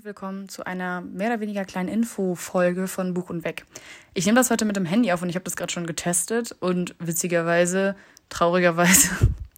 [0.00, 3.66] und willkommen zu einer mehr oder weniger kleinen Info-Folge von Buch und Weg.
[4.14, 6.56] Ich nehme das heute mit dem Handy auf und ich habe das gerade schon getestet
[6.60, 7.96] und witzigerweise,
[8.30, 9.10] traurigerweise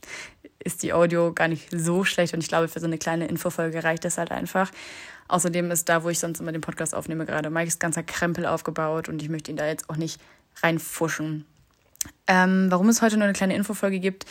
[0.58, 3.84] ist die Audio gar nicht so schlecht und ich glaube, für so eine kleine Infofolge
[3.84, 4.72] reicht das halt einfach.
[5.28, 9.08] Außerdem ist da, wo ich sonst immer den Podcast aufnehme, gerade Mikes ganzer Krempel aufgebaut
[9.08, 10.20] und ich möchte ihn da jetzt auch nicht
[10.60, 11.44] reinfuschen.
[12.26, 14.26] Ähm, warum es heute nur eine kleine Infofolge gibt,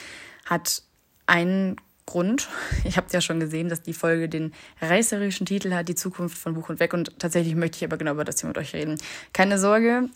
[0.45, 0.83] hat
[1.25, 1.77] einen
[2.11, 2.49] Grund.
[2.83, 6.53] Ich habe ja schon gesehen, dass die Folge den reißerischen Titel hat, die Zukunft von
[6.55, 6.93] Buch und Weg.
[6.93, 8.97] Und tatsächlich möchte ich aber genau über das Thema mit euch reden.
[9.33, 10.09] Keine Sorge,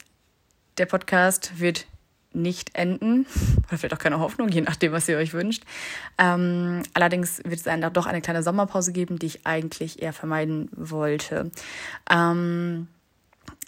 [0.77, 1.86] der Podcast wird
[2.34, 3.26] nicht enden.
[3.67, 5.63] Oder vielleicht auch keine Hoffnung, je nachdem, was ihr euch wünscht.
[6.17, 10.70] Ähm, allerdings wird es dann doch eine kleine Sommerpause geben, die ich eigentlich eher vermeiden
[10.75, 11.52] wollte.
[12.12, 12.88] Ähm,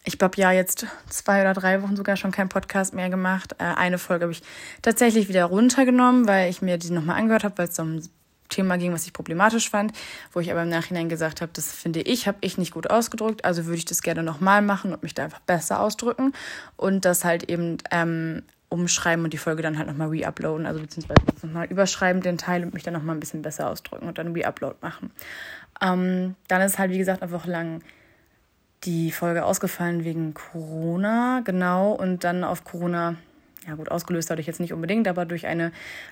[0.07, 3.55] ich habe ja jetzt zwei oder drei Wochen sogar schon keinen Podcast mehr gemacht.
[3.59, 4.41] Äh, eine Folge habe ich
[4.81, 8.09] tatsächlich wieder runtergenommen, weil ich mir die nochmal angehört habe, weil es um ein
[8.48, 9.91] Thema ging, was ich problematisch fand,
[10.31, 13.43] wo ich aber im Nachhinein gesagt habe, das finde ich, habe ich nicht gut ausgedrückt,
[13.43, 16.32] also würde ich das gerne nochmal machen und mich da einfach besser ausdrücken
[16.77, 21.20] und das halt eben ähm, umschreiben und die Folge dann halt nochmal re-uploaden, also beziehungsweise
[21.43, 24.77] nochmal überschreiben den Teil und mich dann nochmal ein bisschen besser ausdrücken und dann re-upload
[24.79, 25.12] machen.
[25.82, 27.82] Ähm, dann ist halt, wie gesagt, eine Woche lang
[28.83, 33.15] die Folge ausgefallen wegen Corona, genau, und dann auf Corona
[33.67, 35.71] ja gut, ausgelöst dadurch jetzt nicht unbedingt, aber durch eine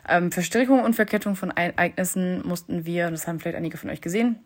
[0.10, 4.40] ähm, Verstrickung und Verkettung von Ereignissen mussten wir, das haben vielleicht einige von euch gesehen,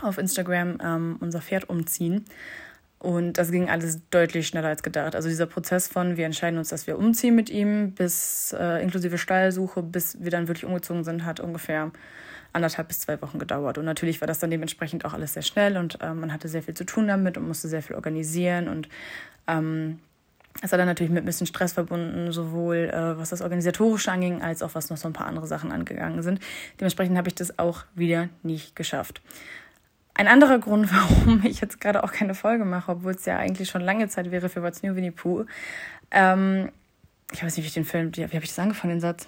[0.00, 2.24] auf Instagram ähm, unser Pferd umziehen.
[3.00, 5.16] Und das ging alles deutlich schneller als gedacht.
[5.16, 9.18] Also dieser Prozess von, wir entscheiden uns, dass wir umziehen mit ihm, bis äh, inklusive
[9.18, 11.90] Stallsuche, bis wir dann wirklich umgezogen sind, hat ungefähr
[12.52, 13.78] anderthalb bis zwei Wochen gedauert.
[13.78, 16.62] Und natürlich war das dann dementsprechend auch alles sehr schnell und äh, man hatte sehr
[16.62, 18.88] viel zu tun damit und musste sehr viel organisieren und
[19.46, 19.98] ähm,
[20.60, 24.42] es war dann natürlich mit ein bisschen Stress verbunden, sowohl äh, was das Organisatorische anging,
[24.42, 26.40] als auch was noch so ein paar andere Sachen angegangen sind.
[26.78, 29.22] Dementsprechend habe ich das auch wieder nicht geschafft.
[30.14, 33.70] Ein anderer Grund, warum ich jetzt gerade auch keine Folge mache, obwohl es ja eigentlich
[33.70, 35.46] schon lange Zeit wäre für What's New Winnie Pooh.
[36.10, 36.70] Ähm,
[37.32, 39.26] ich weiß nicht, wie ich den Film, wie habe ich das angefangen, den Satz?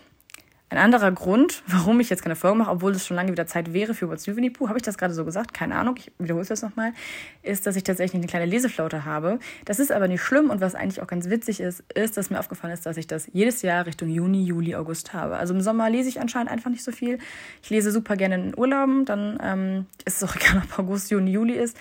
[0.75, 3.73] Ein anderer Grund, warum ich jetzt keine Folge mache, obwohl es schon lange wieder Zeit
[3.73, 5.55] wäre für What's New Winnie Pooh, habe ich das gerade so gesagt?
[5.55, 6.93] Keine Ahnung, ich wiederhole es jetzt nochmal,
[7.45, 9.39] ist, dass ich tatsächlich eine kleine Leseflaute habe.
[9.67, 12.41] Das ist aber nicht schlimm und was eigentlich auch ganz witzig ist, ist, dass mir
[12.41, 15.37] aufgefallen ist, dass ich das jedes Jahr Richtung Juni, Juli, August habe.
[15.37, 17.21] Also im Sommer lese ich anscheinend einfach nicht so viel.
[17.63, 21.31] Ich lese super gerne in Urlauben, dann ähm, ist es auch egal, ob August, Juni,
[21.31, 21.77] Juli ist.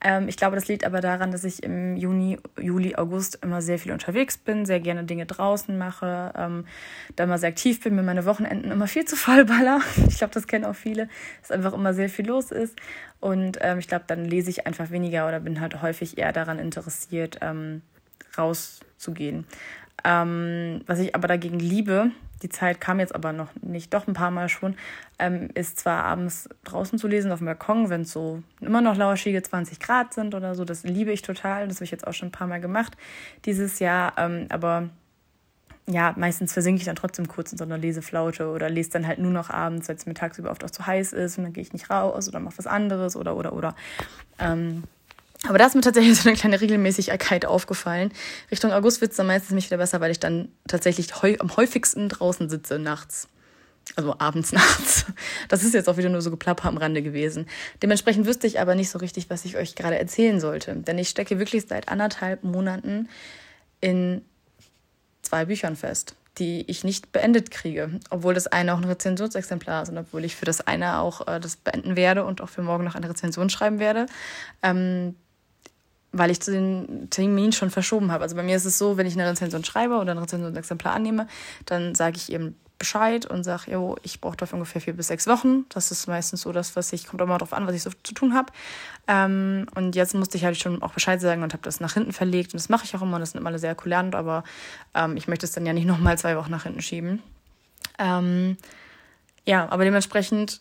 [0.00, 3.78] Ähm, ich glaube, das liegt aber daran, dass ich im Juni, Juli, August immer sehr
[3.78, 6.66] viel unterwegs bin, sehr gerne Dinge draußen mache, ähm,
[7.16, 9.80] da immer sehr aktiv bin, mir meine Wochenenden immer viel zu vollballer.
[10.08, 11.08] Ich glaube, das kennen auch viele,
[11.42, 12.76] dass einfach immer sehr viel los ist.
[13.20, 16.58] Und ähm, ich glaube, dann lese ich einfach weniger oder bin halt häufig eher daran
[16.58, 17.82] interessiert, ähm,
[18.36, 19.46] rauszugehen.
[20.04, 22.12] Ähm, was ich aber dagegen liebe,
[22.42, 24.76] die Zeit kam jetzt aber noch nicht, doch ein paar Mal schon,
[25.18, 28.96] ähm, ist zwar abends draußen zu lesen auf dem Balkon, wenn es so immer noch
[28.96, 30.64] lauschige 20 Grad sind oder so.
[30.64, 31.68] Das liebe ich total.
[31.68, 32.96] Das habe ich jetzt auch schon ein paar Mal gemacht
[33.44, 34.12] dieses Jahr.
[34.16, 34.90] Ähm, aber
[35.90, 39.18] ja, meistens versinke ich dann trotzdem kurz in so einer Leseflaute oder lese dann halt
[39.18, 41.62] nur noch abends, weil es mir tagsüber oft auch zu heiß ist und dann gehe
[41.62, 43.74] ich nicht raus oder mache was anderes oder oder oder.
[44.38, 44.84] Ähm,
[45.46, 48.12] aber da ist mir tatsächlich so eine kleine Regelmäßigkeit aufgefallen.
[48.50, 52.08] Richtung August wird es dann meistens mich wieder besser, weil ich dann tatsächlich am häufigsten
[52.08, 53.28] draußen sitze nachts.
[53.96, 55.06] Also abends, nachts.
[55.48, 57.46] Das ist jetzt auch wieder nur so Geplapper am Rande gewesen.
[57.82, 60.74] Dementsprechend wüsste ich aber nicht so richtig, was ich euch gerade erzählen sollte.
[60.74, 63.08] Denn ich stecke wirklich seit anderthalb Monaten
[63.80, 64.22] in
[65.22, 67.90] zwei Büchern fest, die ich nicht beendet kriege.
[68.10, 71.40] Obwohl das eine auch ein Rezensionsexemplar ist und obwohl ich für das eine auch äh,
[71.40, 74.06] das beenden werde und auch für morgen noch eine Rezension schreiben werde.
[74.62, 75.14] Ähm,
[76.12, 78.22] weil ich den Termin schon verschoben habe.
[78.22, 81.26] Also bei mir ist es so, wenn ich eine Rezension schreibe oder ein Rezensionsexemplar annehme,
[81.66, 85.26] dann sage ich eben Bescheid und sage, jo, ich brauche dafür ungefähr vier bis sechs
[85.26, 85.66] Wochen.
[85.68, 87.90] Das ist meistens so das, was ich, kommt auch mal drauf an, was ich so
[88.02, 88.52] zu tun habe.
[89.08, 92.12] Ähm, und jetzt musste ich halt schon auch Bescheid sagen und habe das nach hinten
[92.12, 92.54] verlegt.
[92.54, 94.44] Und das mache ich auch immer und das sind immer alle sehr kulant, aber
[94.94, 97.22] ähm, ich möchte es dann ja nicht nochmal zwei Wochen nach hinten schieben.
[97.98, 98.56] Ähm,
[99.44, 100.60] ja, aber dementsprechend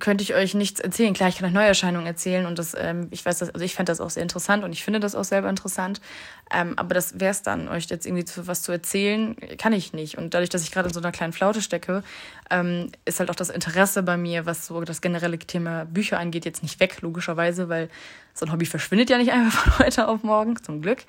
[0.00, 1.14] könnte ich euch nichts erzählen.
[1.14, 3.90] Klar, ich kann euch Neuerscheinungen erzählen und das, ähm, ich weiß das, also ich fände
[3.90, 6.00] das auch sehr interessant und ich finde das auch selber interessant.
[6.52, 9.92] Ähm, aber das wäre es dann, euch jetzt irgendwie zu, was zu erzählen, kann ich
[9.92, 10.18] nicht.
[10.18, 12.02] Und dadurch, dass ich gerade in so einer kleinen Flaute stecke,
[12.50, 16.44] ähm, ist halt auch das Interesse bei mir, was so das generelle Thema Bücher angeht,
[16.44, 17.88] jetzt nicht weg, logischerweise, weil
[18.36, 21.04] so ein Hobby verschwindet ja nicht einfach von heute auf morgen, zum Glück.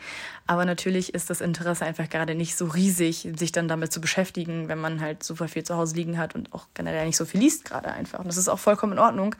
[0.46, 4.68] Aber natürlich ist das Interesse einfach gerade nicht so riesig, sich dann damit zu beschäftigen,
[4.68, 7.42] wenn man halt super viel zu Hause liegen hat und auch generell nicht so viel
[7.42, 8.20] liest gerade einfach.
[8.20, 9.36] Und das ist auch vollkommen in Ordnung.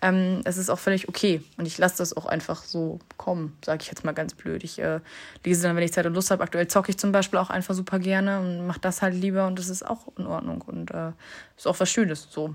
[0.00, 1.42] Ähm, es ist auch völlig okay.
[1.56, 4.62] Und ich lasse das auch einfach so kommen, sage ich jetzt mal ganz blöd.
[4.62, 5.00] Ich äh,
[5.44, 6.44] lese dann, wenn ich Zeit und Lust habe.
[6.44, 9.58] Aktuell zocke ich zum Beispiel auch einfach super gerne und mache das halt lieber und
[9.58, 10.62] das ist auch in Ordnung.
[10.62, 11.10] Und äh,
[11.56, 12.54] ist auch was Schönes so.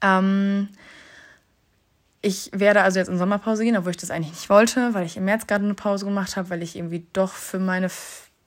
[0.00, 0.68] Ähm,
[2.22, 5.16] ich werde also jetzt in Sommerpause gehen, obwohl ich das eigentlich nicht wollte, weil ich
[5.16, 7.90] im März gerade eine Pause gemacht habe, weil ich irgendwie doch für meine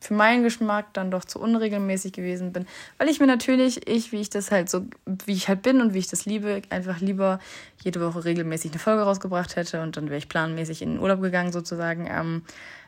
[0.06, 2.68] für meinen Geschmack dann doch zu unregelmäßig gewesen bin,
[3.00, 4.86] weil ich mir natürlich, ich, wie ich das halt so,
[5.26, 7.40] wie ich halt bin und wie ich das liebe, einfach lieber
[7.84, 11.22] jede Woche regelmäßig eine Folge rausgebracht hätte und dann wäre ich planmäßig in den Urlaub
[11.22, 12.08] gegangen sozusagen.
[12.08, 12.44] Ähm,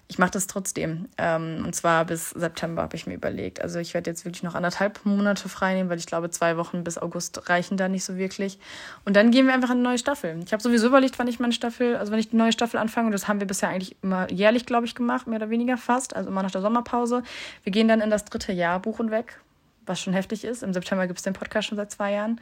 [0.10, 1.10] ich mache das trotzdem.
[1.18, 3.62] Ähm, und zwar bis September habe ich mir überlegt.
[3.62, 6.84] Also ich werde jetzt wirklich noch anderthalb Monate frei nehmen, weil ich glaube, zwei Wochen
[6.84, 8.58] bis August reichen da nicht so wirklich.
[9.04, 10.40] Und dann gehen wir einfach in eine neue Staffel.
[10.46, 13.08] Ich habe sowieso überlegt, wann ich meine Staffel, also wenn ich die neue Staffel anfange,
[13.08, 16.16] und das haben wir bisher eigentlich immer jährlich, glaube ich, gemacht, mehr oder weniger fast,
[16.16, 17.24] also immer nach der Sommerpause.
[17.64, 19.42] Wir gehen dann in das dritte Jahr Buch und weg,
[19.86, 20.64] was schon heftig ist.
[20.64, 22.40] Im September gibt es den Podcast schon seit zwei Jahren.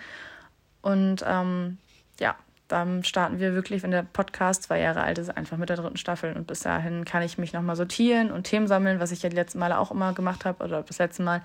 [0.83, 1.79] Und ähm,
[2.19, 2.35] ja,
[2.67, 5.97] dann starten wir wirklich, wenn der Podcast zwei Jahre alt ist, einfach mit der dritten
[5.97, 6.33] Staffel.
[6.33, 9.35] Und bis dahin kann ich mich nochmal sortieren und Themen sammeln, was ich ja die
[9.35, 11.41] letzten Male auch immer gemacht habe oder das letzte Mal,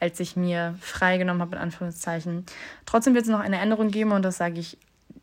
[0.00, 2.44] als ich mir freigenommen habe, in Anführungszeichen.
[2.84, 4.78] Trotzdem wird es noch eine Änderung geben und das sage ich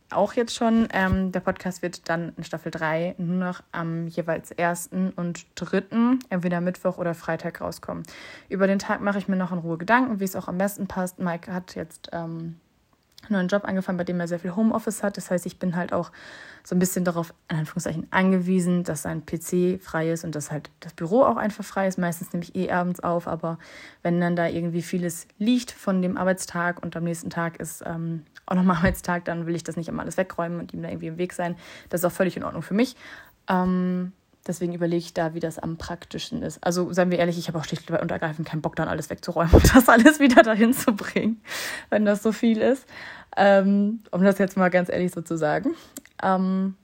[0.10, 0.88] auch jetzt schon.
[0.94, 6.20] Ähm, der Podcast wird dann in Staffel 3 nur noch am jeweils ersten und dritten,
[6.30, 8.04] entweder Mittwoch oder Freitag rauskommen.
[8.50, 10.88] Über den Tag mache ich mir noch in Ruhe Gedanken, wie es auch am besten
[10.88, 11.20] passt.
[11.20, 12.60] Mike hat jetzt ähm,
[13.30, 15.18] neuen Job angefangen, bei dem er sehr viel Homeoffice hat.
[15.18, 16.12] Das heißt, ich bin halt auch
[16.64, 20.70] so ein bisschen darauf, in Anführungszeichen, angewiesen, dass sein PC frei ist und dass halt
[20.80, 21.98] das Büro auch einfach frei ist.
[21.98, 23.58] Meistens nehme ich eh abends auf, aber
[24.02, 28.24] wenn dann da irgendwie vieles liegt von dem Arbeitstag und am nächsten Tag ist ähm,
[28.46, 31.08] auch nochmal Arbeitstag, dann will ich das nicht immer alles wegräumen und ihm da irgendwie
[31.08, 31.56] im Weg sein.
[31.90, 32.96] Das ist auch völlig in Ordnung für mich.
[33.50, 34.14] Ähm,
[34.46, 36.62] Deswegen überlege ich da, wie das am praktischen ist.
[36.62, 39.54] Also seien wir ehrlich, ich habe auch schlicht und ergreifend keinen Bock, dann alles wegzuräumen
[39.54, 41.42] und das alles wieder dahin zu bringen,
[41.90, 42.86] wenn das so viel ist.
[43.38, 45.76] Ähm, um das jetzt mal ganz ehrlich so zu sagen.
[46.22, 46.76] Ähm,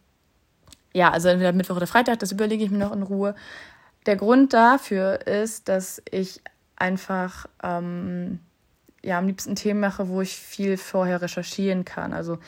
[0.94, 3.36] ja, also entweder Mittwoch oder Freitag, das überlege ich mir noch in Ruhe.
[4.06, 6.42] Der Grund dafür ist, dass ich
[6.78, 8.40] einfach ähm,
[9.04, 12.14] ja, am liebsten Themen mache, wo ich viel vorher recherchieren kann.
[12.14, 12.40] Also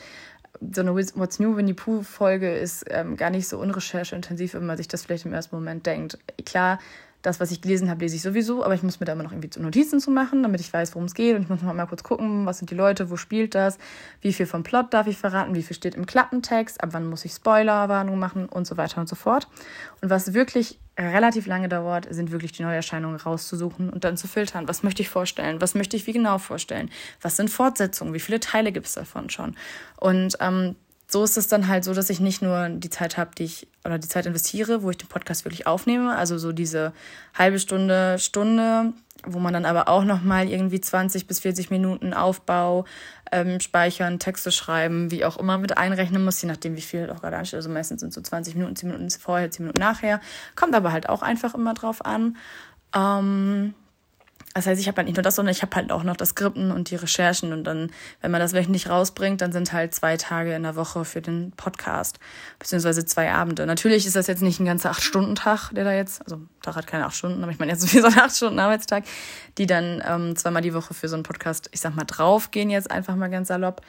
[0.60, 4.76] so eine What's New Winnie Pooh Folge ist ähm, gar nicht so unrechercheintensiv, wenn man
[4.76, 6.18] sich das vielleicht im ersten Moment denkt.
[6.44, 6.78] Klar,
[7.22, 9.32] das, was ich gelesen habe, lese ich sowieso, aber ich muss mir da immer noch
[9.32, 11.36] irgendwie Notizen zu machen, damit ich weiß, worum es geht.
[11.36, 13.78] Und ich muss noch mal kurz gucken, was sind die Leute, wo spielt das,
[14.20, 17.24] wie viel vom Plot darf ich verraten, wie viel steht im Klappentext, ab wann muss
[17.24, 19.48] ich Spoilerwarnung machen und so weiter und so fort.
[20.00, 24.68] Und was wirklich relativ lange dauert, sind wirklich die Neuerscheinungen rauszusuchen und dann zu filtern.
[24.68, 25.60] Was möchte ich vorstellen?
[25.60, 26.90] Was möchte ich wie genau vorstellen?
[27.22, 28.12] Was sind Fortsetzungen?
[28.12, 29.56] Wie viele Teile gibt es davon schon?
[29.96, 30.76] Und ähm,
[31.12, 33.68] so ist es dann halt so, dass ich nicht nur die Zeit habe, die ich
[33.84, 36.92] oder die Zeit investiere, wo ich den Podcast wirklich aufnehme, also so diese
[37.34, 38.94] halbe Stunde, Stunde,
[39.24, 42.86] wo man dann aber auch noch mal irgendwie 20 bis 40 Minuten Aufbau,
[43.30, 47.20] ähm, Speichern, Texte schreiben, wie auch immer mit einrechnen muss, je nachdem, wie viel auch
[47.20, 47.58] gerade ansteht.
[47.58, 50.20] Also meistens sind so 20 Minuten, 10 Minuten vorher, 10 Minuten nachher.
[50.56, 52.36] Kommt aber halt auch einfach immer drauf an.
[52.94, 53.74] Ähm,
[54.54, 56.30] das heißt, ich habe halt nicht nur das, sondern ich habe halt auch noch das
[56.30, 57.52] Skripten und die Recherchen.
[57.52, 57.90] Und dann,
[58.20, 61.52] wenn man das wöchentlich rausbringt, dann sind halt zwei Tage in der Woche für den
[61.52, 62.18] Podcast,
[62.58, 63.64] beziehungsweise zwei Abende.
[63.66, 67.06] Natürlich ist das jetzt nicht ein ganzer Acht-Stunden-Tag, der da jetzt, also Tag hat keine
[67.06, 69.04] acht Stunden, aber ich meine jetzt so wie so ein Acht-Stunden-Arbeitstag,
[69.58, 72.90] die dann ähm, zweimal die Woche für so einen Podcast, ich sag mal, draufgehen, jetzt
[72.90, 73.80] einfach mal ganz salopp.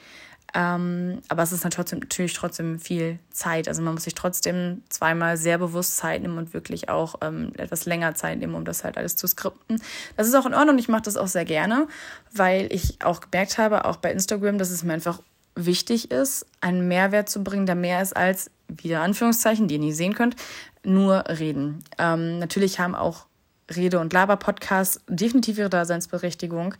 [0.54, 3.66] Ähm, aber es ist natürlich trotzdem viel Zeit.
[3.66, 7.86] Also man muss sich trotzdem zweimal sehr bewusst Zeit nehmen und wirklich auch ähm, etwas
[7.86, 9.82] länger Zeit nehmen, um das halt alles zu skripten.
[10.16, 10.78] Das ist auch in Ordnung.
[10.78, 11.88] Ich mache das auch sehr gerne,
[12.32, 15.20] weil ich auch gemerkt habe, auch bei Instagram, dass es mir einfach
[15.56, 19.92] wichtig ist, einen Mehrwert zu bringen, der mehr ist als, wieder Anführungszeichen, die ihr nie
[19.92, 20.36] sehen könnt,
[20.84, 21.82] nur reden.
[21.98, 23.26] Ähm, natürlich haben auch
[23.74, 26.74] Rede- und Laber-Podcasts definitiv ihre Daseinsberechtigung,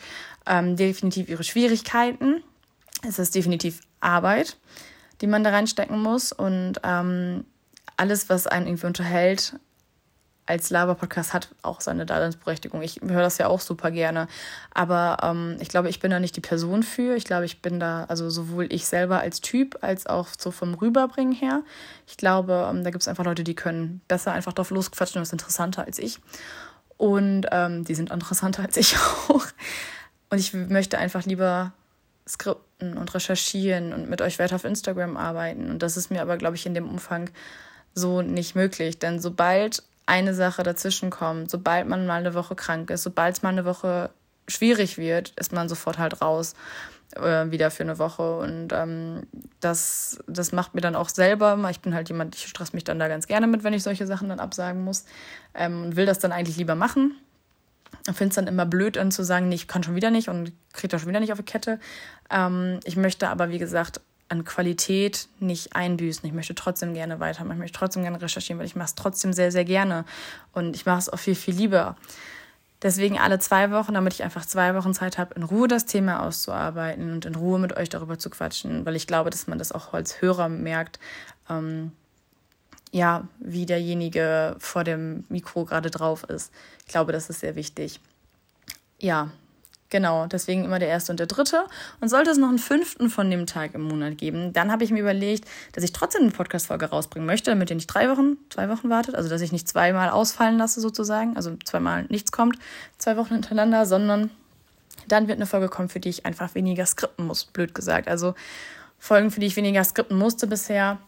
[0.47, 2.43] ähm, definitiv ihre Schwierigkeiten
[3.09, 4.57] es ist definitiv Arbeit,
[5.21, 6.33] die man da reinstecken muss.
[6.33, 7.45] Und ähm,
[7.97, 9.55] alles, was einen irgendwie unterhält,
[10.47, 12.83] als Laber-Podcast hat auch seine Daseinsberechtigung.
[12.83, 14.29] Ich höre das ja auch super gerne.
[14.75, 17.17] Aber ähm, ich glaube, ich bin da nicht die Person für.
[17.17, 20.75] Ich glaube, ich bin da, also sowohl ich selber als Typ, als auch so vom
[20.75, 21.63] Rüberbringen her.
[22.07, 25.23] Ich glaube, ähm, da gibt es einfach Leute, die können besser einfach drauf losquatschen und
[25.23, 26.21] ist interessanter als ich.
[26.99, 28.97] Und ähm, die sind interessanter als ich
[29.29, 29.47] auch.
[30.29, 31.73] Und ich möchte einfach lieber
[32.29, 35.71] skripten und recherchieren und mit euch weiter auf Instagram arbeiten.
[35.71, 37.31] Und das ist mir aber, glaube ich, in dem Umfang
[37.95, 38.99] so nicht möglich.
[38.99, 43.43] Denn sobald eine Sache dazwischen kommt, sobald man mal eine Woche krank ist, sobald es
[43.43, 44.11] mal eine Woche
[44.49, 46.55] schwierig wird, ist man sofort halt raus
[47.17, 48.39] äh, wieder für eine Woche.
[48.39, 49.27] Und ähm,
[49.61, 51.59] das, das macht mir dann auch selber.
[51.71, 54.07] Ich bin halt jemand, ich stress mich dann da ganz gerne mit, wenn ich solche
[54.07, 55.05] Sachen dann absagen muss.
[55.55, 57.17] Ähm, und will das dann eigentlich lieber machen.
[58.09, 60.29] Ich finde es dann immer blöd, dann zu sagen, nee, ich kann schon wieder nicht
[60.29, 61.79] und kriege das schon wieder nicht auf die Kette.
[62.31, 66.27] Ähm, ich möchte aber, wie gesagt, an Qualität nicht einbüßen.
[66.27, 67.57] Ich möchte trotzdem gerne weitermachen.
[67.57, 70.05] Ich möchte trotzdem gerne recherchieren, weil ich mache es trotzdem sehr, sehr gerne.
[70.53, 71.97] Und ich mache es auch viel, viel lieber.
[72.83, 76.23] Deswegen alle zwei Wochen, damit ich einfach zwei Wochen Zeit habe, in Ruhe das Thema
[76.23, 79.73] auszuarbeiten und in Ruhe mit euch darüber zu quatschen, weil ich glaube, dass man das
[79.73, 80.99] auch als Hörer merkt,
[81.49, 81.93] ähm,
[82.95, 86.53] ja, wie derjenige vor dem Mikro gerade drauf ist.
[86.87, 87.99] Ich glaube, das ist sehr wichtig.
[89.01, 89.31] Ja,
[89.91, 91.67] Genau, deswegen immer der erste und der dritte.
[92.01, 94.91] Und sollte es noch einen fünften von dem Tag im Monat geben, dann habe ich
[94.91, 98.69] mir überlegt, dass ich trotzdem eine Podcast-Folge rausbringen möchte, damit ihr nicht drei Wochen, zwei
[98.69, 99.15] Wochen wartet.
[99.15, 101.37] Also, dass ich nicht zweimal ausfallen lasse, sozusagen.
[101.37, 102.59] Also, zweimal nichts kommt,
[102.99, 104.31] zwei Wochen hintereinander, sondern
[105.07, 108.09] dann wird eine Folge kommen, für die ich einfach weniger skripten muss, blöd gesagt.
[108.09, 108.35] Also,
[108.99, 110.99] Folgen, für die ich weniger skripten musste bisher,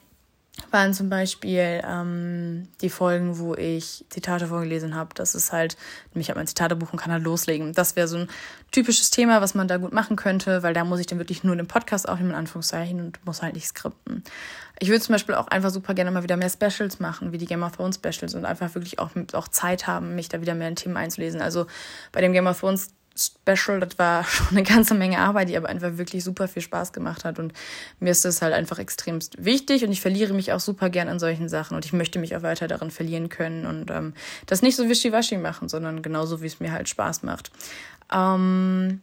[0.70, 5.10] waren zum Beispiel ähm, die Folgen, wo ich Zitate vorgelesen habe.
[5.14, 5.76] Das ist halt,
[6.14, 7.72] ich habe mein Zitatebuch und kann halt loslegen.
[7.72, 8.28] Das wäre so ein
[8.72, 11.56] typisches Thema, was man da gut machen könnte, weil da muss ich dann wirklich nur
[11.56, 14.24] den Podcast aufnehmen, in Anführungszeichen, und muss halt nicht skripten.
[14.78, 17.46] Ich würde zum Beispiel auch einfach super gerne mal wieder mehr Specials machen, wie die
[17.46, 20.68] Game of Thrones Specials und einfach wirklich auch, auch Zeit haben, mich da wieder mehr
[20.68, 21.40] in Themen einzulesen.
[21.40, 21.66] Also
[22.12, 23.80] bei dem Game of Thrones Special.
[23.80, 27.24] Das war schon eine ganze Menge Arbeit, die aber einfach wirklich super viel Spaß gemacht
[27.24, 27.38] hat.
[27.38, 27.52] Und
[28.00, 31.18] mir ist das halt einfach extremst wichtig und ich verliere mich auch super gern an
[31.18, 34.14] solchen Sachen und ich möchte mich auch weiter darin verlieren können und ähm,
[34.46, 37.50] das nicht so wischiwaschi machen, sondern genauso, wie es mir halt Spaß macht.
[38.12, 39.00] Ähm,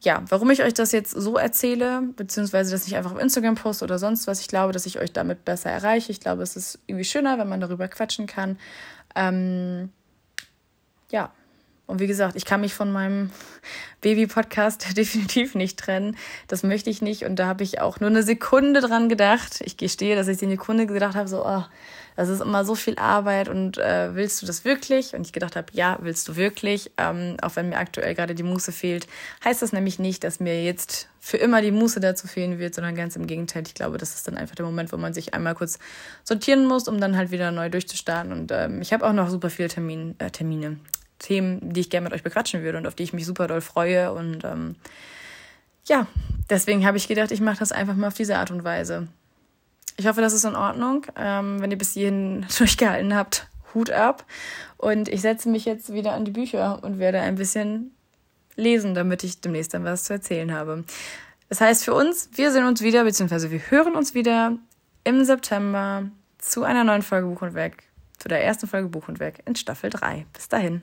[0.00, 3.84] ja, warum ich euch das jetzt so erzähle, beziehungsweise dass ich einfach auf Instagram poste
[3.84, 6.12] oder sonst was, ich glaube, dass ich euch damit besser erreiche.
[6.12, 8.58] Ich glaube, es ist irgendwie schöner, wenn man darüber quatschen kann.
[9.16, 9.90] Ähm,
[11.10, 11.32] ja,
[11.88, 13.30] und wie gesagt, ich kann mich von meinem
[14.02, 16.16] Baby-Podcast definitiv nicht trennen.
[16.46, 17.24] Das möchte ich nicht.
[17.24, 19.62] Und da habe ich auch nur eine Sekunde dran gedacht.
[19.64, 21.64] Ich gestehe, dass ich die Sekunde gedacht habe, so, oh,
[22.14, 25.14] das ist immer so viel Arbeit und äh, willst du das wirklich?
[25.14, 26.90] Und ich gedacht habe, ja, willst du wirklich?
[26.98, 29.06] Ähm, auch wenn mir aktuell gerade die Muße fehlt,
[29.44, 32.96] heißt das nämlich nicht, dass mir jetzt für immer die Muße dazu fehlen wird, sondern
[32.96, 33.62] ganz im Gegenteil.
[33.66, 35.78] Ich glaube, das ist dann einfach der Moment, wo man sich einmal kurz
[36.22, 38.32] sortieren muss, um dann halt wieder neu durchzustarten.
[38.32, 40.76] Und ähm, ich habe auch noch super viele Termin, äh, Termine,
[41.18, 43.60] Themen, die ich gerne mit euch bequatschen würde und auf die ich mich super doll
[43.60, 44.12] freue.
[44.12, 44.76] Und ähm,
[45.86, 46.06] ja,
[46.48, 49.08] deswegen habe ich gedacht, ich mache das einfach mal auf diese Art und Weise.
[49.96, 51.06] Ich hoffe, das ist in Ordnung.
[51.16, 54.24] Ähm, wenn ihr bis hierhin durchgehalten habt, Hut ab.
[54.76, 57.92] Und ich setze mich jetzt wieder an die Bücher und werde ein bisschen
[58.56, 60.84] lesen, damit ich demnächst dann was zu erzählen habe.
[61.48, 64.56] Das heißt für uns, wir sehen uns wieder, beziehungsweise wir hören uns wieder
[65.04, 66.04] im September
[66.38, 67.84] zu einer neuen Folge Buch und Weg,
[68.18, 70.26] zu der ersten Folge Buch und Weg in Staffel 3.
[70.32, 70.82] Bis dahin.